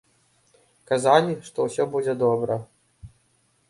[0.93, 2.61] Казалі, што ўсё будзе добра.